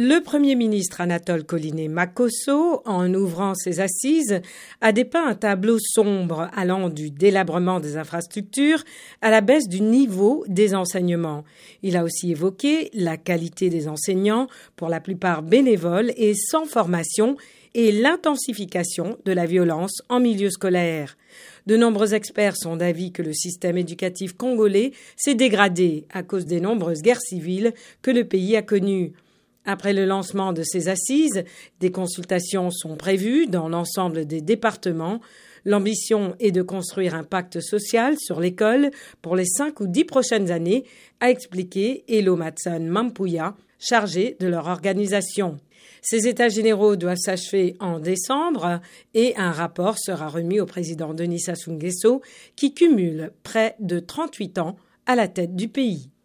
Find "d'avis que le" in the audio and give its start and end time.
22.76-23.32